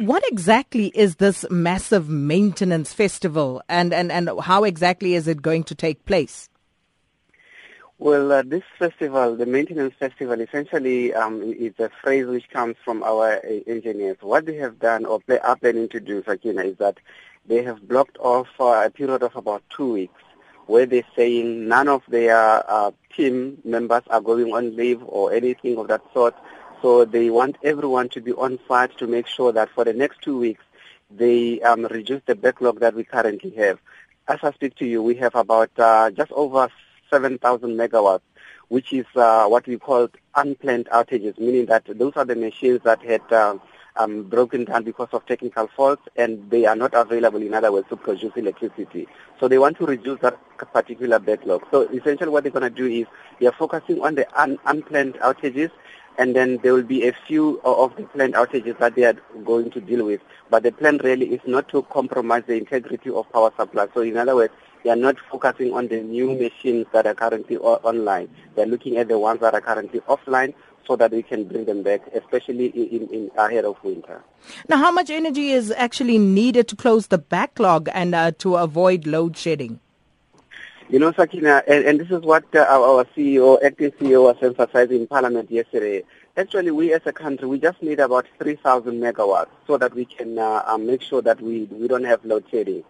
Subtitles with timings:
[0.00, 5.62] What exactly is this massive maintenance festival and, and, and how exactly is it going
[5.64, 6.48] to take place?
[7.98, 13.02] Well, uh, this festival, the maintenance festival, essentially um, is a phrase which comes from
[13.02, 14.16] our uh, engineers.
[14.22, 16.96] What they have done or play, are planning to do, Sakina, is that
[17.44, 20.22] they have blocked off uh, a period of about two weeks
[20.64, 25.76] where they're saying none of their uh, team members are going on leave or anything
[25.76, 26.34] of that sort.
[26.82, 30.22] So they want everyone to be on site to make sure that for the next
[30.22, 30.64] two weeks
[31.10, 33.78] they um, reduce the backlog that we currently have.
[34.28, 36.68] As I speak to you, we have about uh, just over
[37.10, 38.20] 7,000 megawatts,
[38.68, 43.02] which is uh, what we call unplanned outages, meaning that those are the machines that
[43.02, 43.58] had uh,
[43.96, 47.88] um, broken down because of technical faults and they are not available, in other words,
[47.88, 49.06] to produce electricity.
[49.38, 50.38] So they want to reduce that
[50.72, 51.66] particular backlog.
[51.70, 53.06] So essentially what they're going to do is
[53.40, 55.70] they are focusing on the un- unplanned outages
[56.20, 59.70] and then there will be a few of the planned outages that they are going
[59.70, 60.20] to deal with.
[60.50, 63.86] But the plan really is not to compromise the integrity of power supply.
[63.94, 64.52] So in other words,
[64.84, 68.28] they are not focusing on the new machines that are currently online.
[68.54, 70.52] They are looking at the ones that are currently offline
[70.86, 74.22] so that we can bring them back, especially in, in ahead of winter.
[74.68, 79.06] Now, how much energy is actually needed to close the backlog and uh, to avoid
[79.06, 79.80] load shedding?
[80.90, 85.02] You know, Sakina, and, and this is what uh, our, CEO, acting CEO, was emphasizing
[85.02, 86.02] in Parliament yesterday.
[86.36, 90.36] Actually, we as a country, we just need about 3,000 megawatts so that we can
[90.36, 92.82] uh, uh, make sure that we, we don't have load shedding.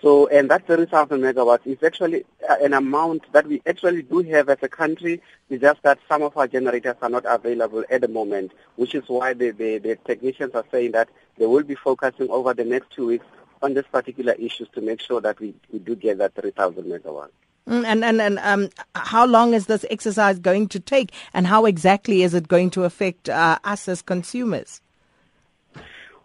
[0.00, 4.48] So, and that 3,000 megawatts is actually uh, an amount that we actually do have
[4.48, 5.20] as a country.
[5.48, 9.02] It's just that some of our generators are not available at the moment, which is
[9.08, 12.92] why the, the, the technicians are saying that they will be focusing over the next
[12.92, 13.26] two weeks
[13.62, 17.30] on this particular issue to make sure that we, we do get that 3,000 megawatts.
[17.68, 21.66] Mm, and and, and um, how long is this exercise going to take, and how
[21.66, 24.80] exactly is it going to affect uh, us as consumers?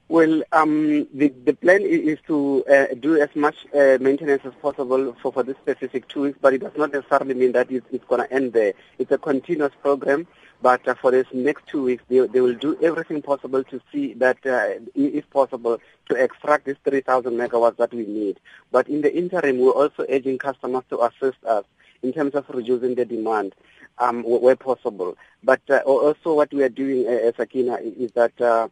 [0.07, 5.15] Well, um, the, the plan is to uh, do as much uh, maintenance as possible
[5.19, 8.05] for, for this specific two weeks, but it does not necessarily mean that it's, it's
[8.05, 8.73] going to end there.
[8.99, 10.27] It's a continuous program,
[10.61, 14.13] but uh, for this next two weeks, they, they will do everything possible to see
[14.13, 18.39] that, uh, if possible, to extract this 3,000 megawatts that we need.
[18.71, 21.65] But in the interim, we're also urging customers to assist us
[22.03, 23.55] in terms of reducing the demand
[23.97, 25.17] um, where possible.
[25.43, 28.67] But uh, also what we are doing uh, as Akina is that uh,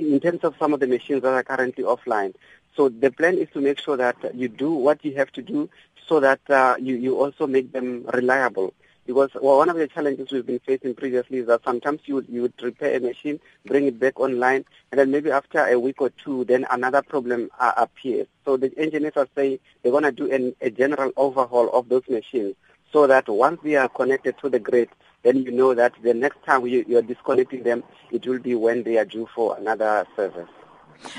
[0.00, 2.34] in terms of some of the machines that are currently offline.
[2.76, 5.68] So the plan is to make sure that you do what you have to do
[6.08, 8.74] so that uh, you, you also make them reliable.
[9.06, 12.28] Because well, one of the challenges we've been facing previously is that sometimes you would,
[12.28, 16.00] you would repair a machine, bring it back online, and then maybe after a week
[16.00, 18.28] or two, then another problem uh, appears.
[18.44, 22.08] So the engineers are saying they're going to do an, a general overhaul of those
[22.08, 22.54] machines
[22.92, 24.88] so that once they are connected to the grid,
[25.22, 28.54] then you know that the next time you, you are disconnecting them, it will be
[28.54, 30.48] when they are due for another service.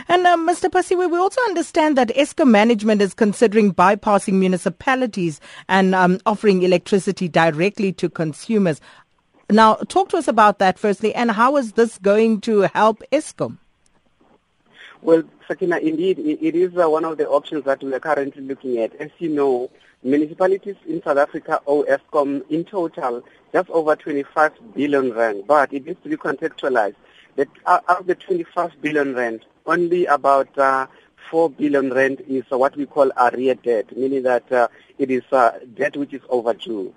[0.07, 0.69] And uh, Mr.
[0.69, 7.27] Phasiwe, we also understand that Eskom management is considering bypassing municipalities and um, offering electricity
[7.27, 8.79] directly to consumers.
[9.49, 13.57] Now, talk to us about that firstly, and how is this going to help Eskom?
[15.01, 18.77] Well, Sakina, indeed, it is uh, one of the options that we are currently looking
[18.77, 18.93] at.
[18.95, 19.71] As you know,
[20.03, 23.23] municipalities in South Africa owe Eskom in total
[23.53, 26.95] just over 25 billion rand, but it needs to be contextualized
[27.35, 30.87] that out of the 25 billion rand, only about uh,
[31.29, 34.67] 4 billion rand is uh, what we call arrear debt, meaning that uh,
[34.97, 36.93] it is uh, debt which is overdue.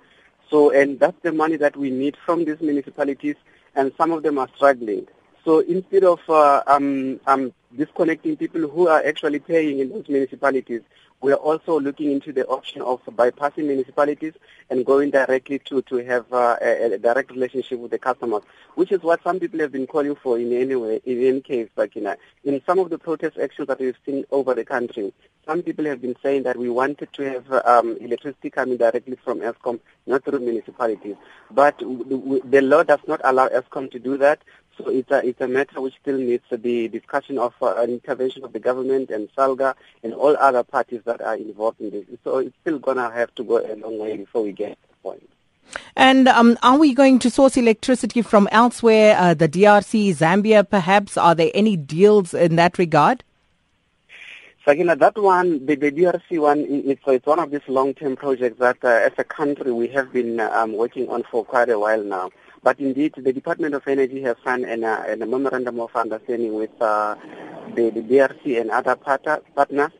[0.51, 3.37] So, and that's the money that we need from these municipalities,
[3.75, 5.07] and some of them are struggling.
[5.45, 10.81] So instead of uh, um, um, disconnecting people who are actually paying in those municipalities,
[11.21, 14.35] we are also looking into the option of bypassing municipalities
[14.71, 18.43] and going directly to, to have uh, a, a, direct relationship with the customers,
[18.75, 21.69] which is what some people have been calling for in any way, in any case.
[21.77, 22.15] Like in,
[22.45, 25.15] in some of the protest actions that we've seen over the country,
[25.47, 29.41] some people have been saying that we wanted to have um, electricity coming directly from
[29.41, 31.17] Eskom, not through municipalities.
[31.51, 34.43] But the, the law does not allow Eskom to do that.
[34.77, 38.45] So it's a, it's a matter which still needs the discussion of uh, an intervention
[38.45, 42.05] of the government and SALGA and all other parties that are involved in this.
[42.25, 44.89] So it's still going to have to go a long way before we get to
[44.89, 45.31] the point.
[45.97, 51.17] And um, are we going to source electricity from elsewhere, uh, the DRC, Zambia perhaps?
[51.17, 53.25] Are there any deals in that regard?
[54.65, 58.79] Sakina, that one, the, the DRC one, it's, it's one of these long-term projects that
[58.83, 62.31] uh, as a country we have been um, working on for quite a while now.
[62.65, 66.71] But indeed, the Department of Energy has signed an, uh, a memorandum of understanding with
[66.81, 67.15] uh,
[67.75, 69.93] the, the DRC and other partners.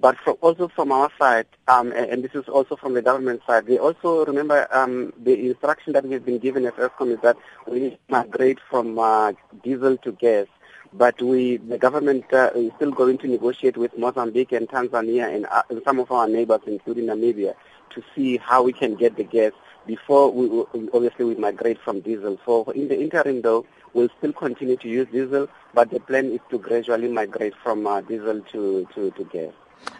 [0.00, 3.42] But for, also from our side, um, and, and, this is also from the government
[3.44, 7.36] side, we also remember um, the instruction that we've been given as Eskom is that
[7.66, 9.32] we need to migrate from uh,
[9.64, 10.46] diesel to gas.
[10.92, 15.46] but we, the government uh, is still going to negotiate with Mozambique and Tanzania and,
[15.46, 17.54] uh, and some of our neighbors, including Namibia,
[17.94, 19.52] to see how we can get the gas
[19.86, 22.38] before we, obviously we migrate from diesel.
[22.46, 26.40] So in the interim, though, we'll still continue to use diesel, but the plan is
[26.50, 29.52] to gradually migrate from uh, diesel to, to, to gas.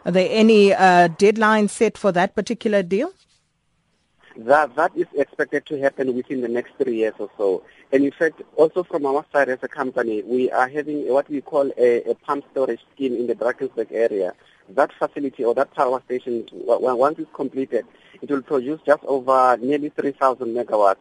[0.05, 3.13] Are there any uh, deadlines set for that particular deal?
[4.37, 7.65] That that is expected to happen within the next three years or so.
[7.93, 11.43] And in fact, also from our side as a company, we are having what we
[11.43, 14.33] call a, a pump storage scheme in the Drakensberg area.
[14.71, 17.87] That facility or that power station, once it's completed,
[18.21, 20.97] it will produce just over nearly 3,000 megawatts.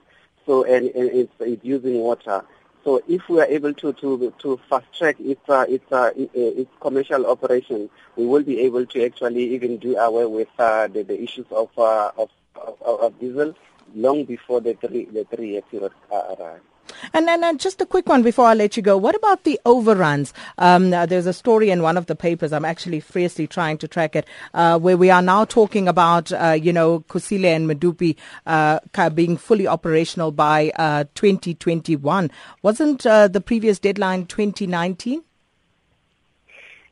[0.46, 2.44] So, and, and it's, it's using water.
[2.84, 6.72] So if we are able to to to fast track its uh, its uh, its
[6.80, 11.22] commercial operation, we will be able to actually even do away with uh, the, the
[11.22, 13.54] issues of, uh, of, of of diesel
[13.94, 16.71] long before the three the three year period uh, arrives.
[17.14, 18.98] And then uh, just a quick one before I let you go.
[18.98, 20.34] What about the overruns?
[20.58, 22.54] Um, uh, there's a story in one of the papers.
[22.54, 26.58] I'm actually fiercely trying to track it, uh, where we are now talking about, uh,
[26.60, 28.16] you know, Kusile and Medupi
[28.46, 30.72] uh, being fully operational by
[31.16, 32.26] 2021.
[32.26, 32.28] Uh,
[32.62, 35.24] Wasn't the previous deadline 2019?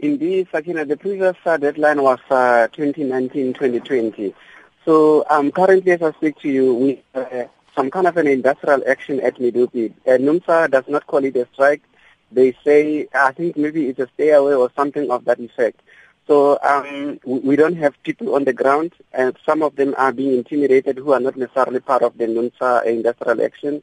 [0.02, 4.34] Indeed, Sakina, the previous deadline was 2019-2020.
[4.86, 7.04] So um, currently, as I speak to you, we
[7.80, 9.94] some kind of an industrial action at Medupi.
[10.06, 11.82] Uh, NUMSA does not call it a strike.
[12.30, 15.80] They say, I think maybe it's a stay away or something of that effect.
[16.28, 20.38] So um, we don't have people on the ground, and some of them are being
[20.40, 23.82] intimidated who are not necessarily part of the NUMSA industrial action.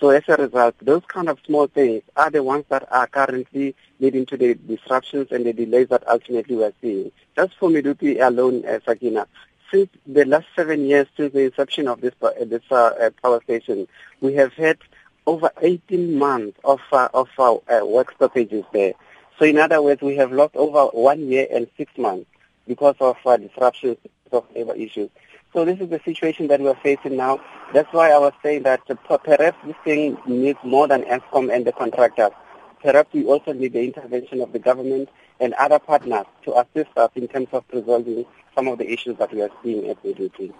[0.00, 3.76] So as a result, those kind of small things are the ones that are currently
[4.00, 7.12] leading to the disruptions and the delays that ultimately we're seeing.
[7.36, 9.28] Just for Medupi alone, uh, Sakina,
[9.70, 13.40] since the last seven years, since the inception of this, uh, this uh, uh, power
[13.42, 13.88] station,
[14.20, 14.78] we have had
[15.26, 18.94] over 18 months of, uh, of uh, work stoppages there.
[19.38, 22.26] So in other words, we have lost over one year and six months
[22.66, 23.98] because of uh, disruptions
[24.32, 25.10] of labor issues.
[25.52, 27.40] So this is the situation that we're facing now.
[27.72, 31.72] That's why I was saying that perhaps this thing needs more than Eskom and the
[31.72, 32.32] contractors.
[32.82, 35.08] Perhaps we also need the intervention of the government
[35.40, 38.26] and other partners to assist us in terms of resolving
[38.56, 40.52] some of the issues that we are seeing at ADT.